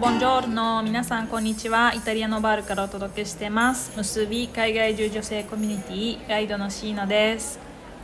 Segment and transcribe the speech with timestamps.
[0.00, 1.92] ボンジョールの皆さんこんにちは。
[1.92, 3.96] イタリアのバールからお届けしてます。
[3.96, 7.58] 結び海外住女性コミュニティガイドのシーナです。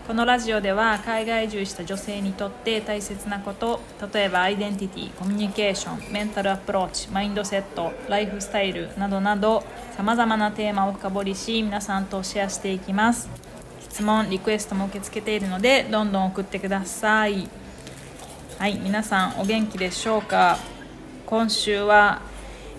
[0.08, 3.80] このラジオでは海外移住した女性にとって大切なこと
[4.12, 9.62] 例えばアイデンティティコミュニケーションメンタルアプローチマインドセットライフスタイルなどなど
[9.96, 13.28] さまざまなテーマを深掘りし皆さんとシェアしていきます。
[13.82, 17.48] 質問リクエストも受け付けているのでどんどん送ってください。
[18.58, 20.58] はい皆さんお元気でしょうか？
[21.26, 22.20] 今週は、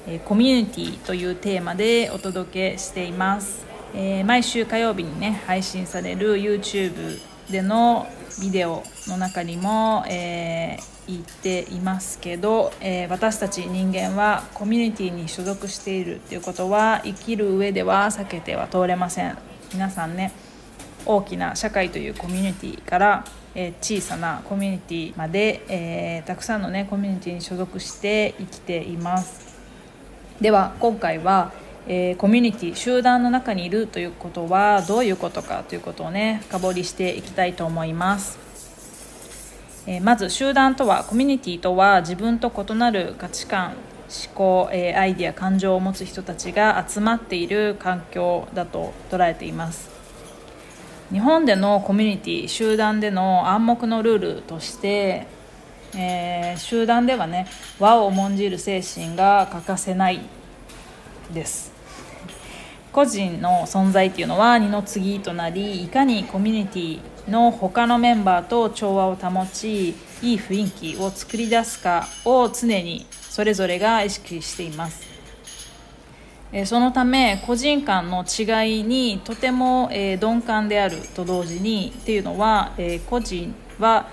[0.08, 8.08] えコミュニティというテーマでお届けしています、えー、毎週火曜日にね配信される YouTube での
[8.40, 19.36] ビデオの中にも、えー、言っていますけど、えー、私たち人間はコミュニティに所属しているっていうことは生きる上では避けては通れません。
[19.74, 20.32] 皆さんね
[21.06, 29.56] 大きな社会というコミュニティからえ小さなコミュニティまで、え、たくさんのねコミュニティに所属して生きています。
[30.42, 31.54] では今回は、
[31.88, 38.38] え、コミュニティ集団の中にいるということはどういうことかということをね深掘りしていきたいと思います。
[39.88, 43.76] えまず集団とはコミュニティとは自分と異なる価値観
[44.08, 49.95] 思考、えアイデア感情を持つ人たちが集まっている環境だと捉えています。
[51.12, 55.28] 日本でのコミュニティ集団での暗黙のルールとして、
[55.96, 57.48] えー、集団ではね
[57.80, 60.22] 和を重んじる精神が欠かせない
[61.34, 61.74] です。
[62.92, 67.00] 個人の存在っていうのは二の次となりいかにコミュニティ
[67.30, 75.15] の他のメンバーと調和を保ちいい雰囲気を作り出すかを常にそれぞれが意識しています。
[76.66, 82.72] そのため個人間の違いにとても鈍感であると同時にっていうのは
[83.10, 84.08] 個人は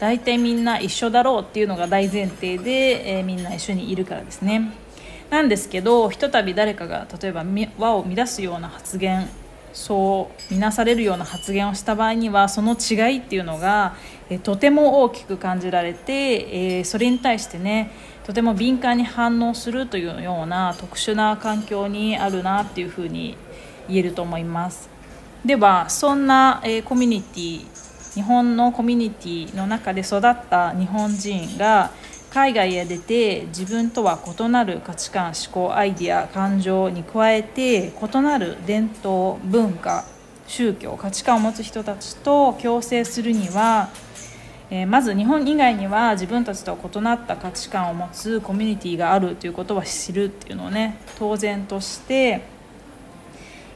[0.00, 4.72] 大体みんな一緒だろうっていうのが大前提でみんな一緒にいるからですね。
[5.30, 7.44] なんですけどひとたび誰かが例えば
[7.78, 9.28] 和を乱すような発言
[9.72, 13.94] そう見なされるような発言をした場合にはその違いっていうのが
[14.28, 17.90] えとても大きく感じられてえそれに対してね
[18.24, 23.36] とても敏感に反応するというような特殊な環境にあるなっていうふうに
[23.88, 24.88] 言えると思います。
[25.44, 27.66] ではそんな、えコミュニティ
[28.14, 31.90] 日本のコミュニティの中で育った日本人が
[32.32, 40.06] 海外へ出て自分とは異なる価値観思考アイデア感情に加えて異なる伝統文化
[40.46, 43.90] 宗教価値観を持つ人たちと共生するには
[44.74, 52.40] えー、まず日本以外には自分たちと異なった価値観を持つコミュニティがあるということは知るっていうのをね当然として、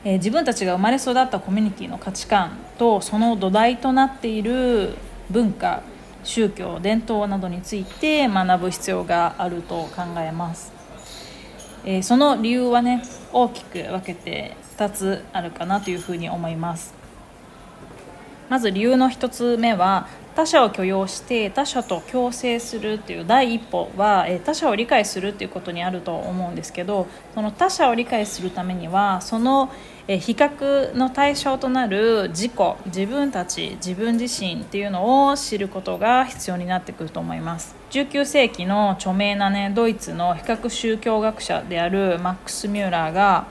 [0.02, 4.94] え、自分たちが生まれ育ったコミュニティの価値観とその土台となっている
[5.28, 5.82] 文化
[6.26, 10.72] 宗教伝統などについて学ぶ必要があると考えます、
[11.84, 16.94] えー、その理由はね大きく分けて2つあるかなというふうに思います。
[18.48, 29.72] まず理由の1つ目は他者を許容して他者と共生するっていう第一歩は他者を理解するっていうことにあると思うんですけどその他者を理解するためにはその
[30.06, 32.52] 比較の対象となる自己
[32.84, 37.74] 自分たち自分自身っていうのを知ることが必要になってくると思います。
[37.90, 43.46] 19世紀の著名なねドイツの比較宗教学者であるマックス・ミューラーが、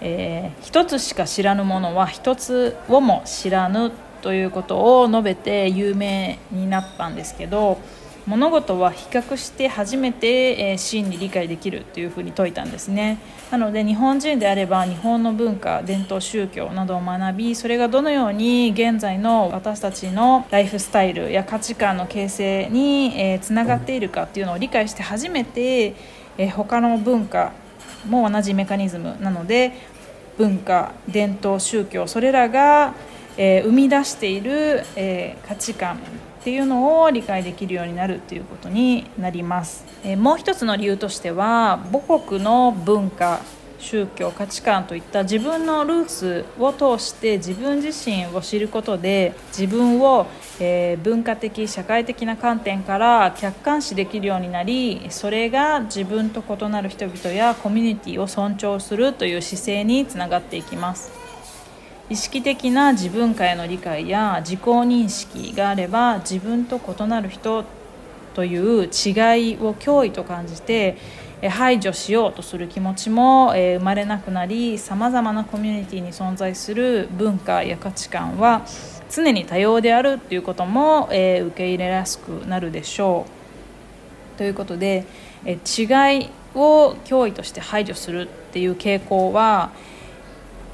[0.00, 3.90] えー、一つしか知らぬものは一つをも知らぬ
[4.22, 7.78] ということを述べて有名になったんですけど
[8.26, 13.18] 物事は比較して初めて、え真に理解できるというふうに説いたんですね。
[13.50, 25.94] なので日本人であれば日本の文化伝統宗教などを学びそれがどのように現在の私たちのライフスタイルや価値観の形成に、えつながっているかっていうのを理解して初めて、
[26.38, 27.52] え他の文化
[28.08, 29.72] も同じメカニズムなので
[30.38, 32.94] 文化伝統宗教それらが
[33.36, 35.98] えー、生み出している、えー、価値観っ
[36.44, 43.40] ていうのを理解できるようになるっていうことになります、えー、もう一つの理由としては母国の文化
[43.82, 50.26] 宗教価値観といった自分のルーツを通して自分自身を知ることで自分を、
[50.60, 61.21] え、文化的社会的な観点から客観視できるようになりそれが自分と異なる人々やコミュニティを尊重するという姿勢につながっていきます。
[62.10, 67.64] 意識的な自分界への理解や自己認識があれば自分と異なる人
[68.34, 68.88] という違い
[69.58, 70.96] を脅威と感じて
[71.48, 78.62] 排除しようとする気持ちも生まれなくなりさまざまなコミュニティに存在する文化や価値観は
[79.10, 83.26] 常に多様であるということも受け入れやすくなるでしょ
[84.34, 84.38] う。
[84.38, 85.04] ということで
[85.44, 85.56] 違い
[86.54, 89.70] を脅威として排除するっていう傾向は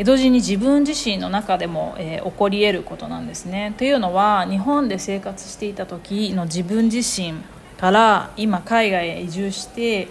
[0.05, 3.75] 同時に自分自身の中でも、えー、起こり得ることなんですね。
[3.79, 7.35] というのは日本で生活していた時の自分自身
[7.79, 10.09] から今海外へ移住して、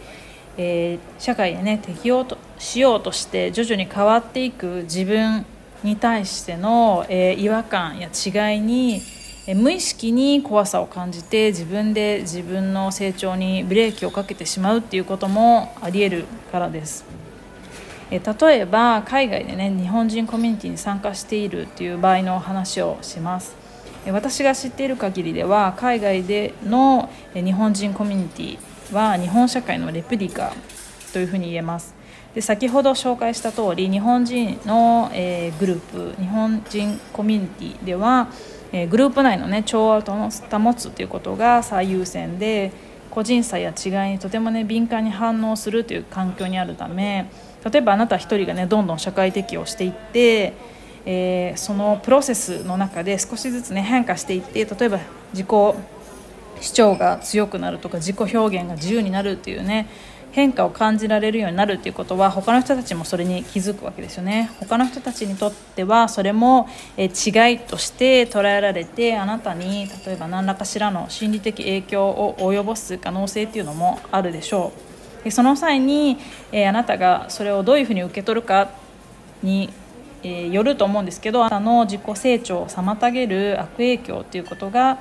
[0.58, 5.46] えー、社会でね適応としようとして徐々に変わっていく自分
[5.84, 9.02] に対しての、えー、違和感や違いに
[9.48, 17.17] え無意識に怖さを感じて自分で自分の成長にブレーキをかけてしまうっていうこともありえるからです。
[18.10, 23.56] 例えば海外でね日本人コミュニティに参加しているっていう場合の話をします。
[24.12, 30.54] 私が知っている限りでは海外での日本人コミュニティは日本社会のレプリカ
[31.12, 31.94] というふうに言えます。
[32.34, 38.30] で先ほど紹介した通り日本人の、えー、グループ日本人コミュニティでは、
[38.72, 42.72] えー、グループ内のね調和を保つということが最優先で
[43.10, 47.30] 個人差や違いにとてもね敏感に反応するという環境にあるため
[47.70, 50.54] 例えばあなた1人がねどんどん社会適応していって、
[51.06, 55.00] えー、そのプロセスの中で少しずつね変化していって例えば
[55.34, 55.48] 自己
[56.62, 59.88] 主張が強くなるとか自己表現が自由になるっていうね
[60.32, 64.52] 変化を感じられるようになるっていうことは他の人たちもそれに気づくわけですよね。
[64.60, 66.68] 他の人たちにとってはそれも
[66.98, 67.04] 違
[67.54, 74.74] いとして捉えられてあなたに例えば何らかしらの心理的影響を及ぼす可能性っていうのもあるでしょ
[75.22, 75.24] う。
[75.24, 76.18] でその際に、
[76.54, 78.70] あなたがそれをどういうふうに受け取るか
[79.42, 79.72] に、
[80.24, 85.00] よると思うんですけどあなたの自己成長を妨げる悪影響っていうことが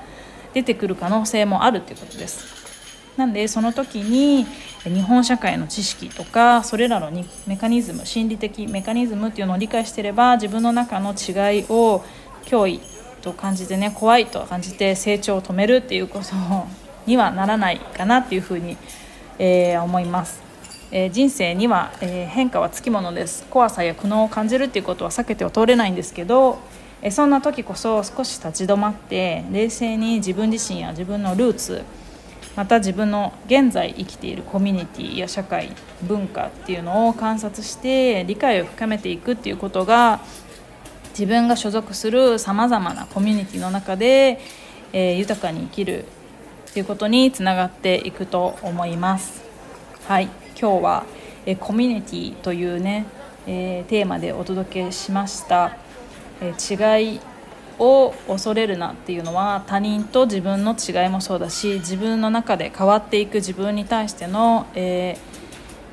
[0.57, 2.45] 出てくる可能性もあるっていうことです。
[3.17, 4.47] なんでその時に
[4.85, 12.05] 日本社会の知識とかそれらのにメカニズム心理的メカニズムっていうのを理解してれば自分の中の違いを
[12.45, 12.81] 脅威
[13.23, 16.27] と感じてね怖いと感じて成長を止めるっていうこと
[17.07, 18.77] にはならないかなっていうふうに
[19.39, 20.43] えー、思います、
[20.91, 26.59] えー、人生には、えー、変化はつきものです怖さや苦悩を感じるっていうことは避けては通れないんですけど、
[27.03, 31.85] えそんな時こそ少し立ち止まって冷静に自分自身や自分のルーツ
[32.57, 35.71] また自分の現在生きているコミュニティや社会
[36.03, 40.21] 文化っていうのを観察して理解を深めていくっていうことが
[41.11, 44.41] 自分が所属するさまざまなコミュニティの中で、
[44.93, 46.05] えー、豊かに生きる
[46.71, 49.45] っていうことにつながっていくと思います。
[50.07, 50.29] はい
[50.59, 51.07] 今日は
[51.47, 53.07] えコミュニティというね、
[53.47, 55.77] えー、テーマでお届けしました、
[56.41, 57.21] え、違い
[57.79, 65.19] を恐れるなっていうのは他人と自分の違いもそうだし自分の中で変わっていく自分に対しての、え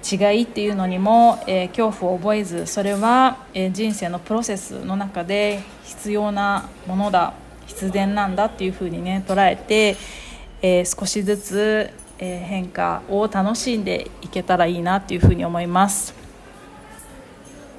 [0.02, 7.34] ー、違いっていうのにも、えー、恐怖を覚えずそれは、えー、人生のプロセスの中で必要なものだ
[7.66, 9.96] 必然なんだっていうふうにね捉えて、
[10.62, 16.23] え、少しずつ、え、変化を楽しんでいけたらいいなっていうふうに思います。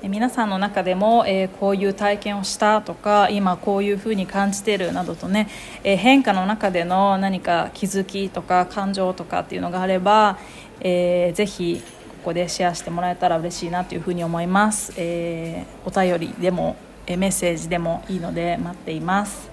[0.08, 5.48] 皆さんの中でも、え、こういう体験をしたとか今こういうふうに感じてるなどとね、
[5.82, 10.38] え、変化の中での何か気づきとか感情とかっていうのがあれば、
[10.80, 11.82] えー、ぜひ
[12.22, 19.50] ここでシェアしてもらえたら嬉しいなというふうに思います、えー、お便りでも、えメッセージでもいいので待っています。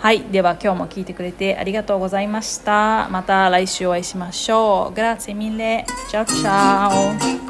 [0.00, 3.08] はいでは今日も聞いてくれてありがとうございました。
[3.10, 4.98] また来週お会いしましょう。
[4.98, 7.49] Grazie mille ciao ciao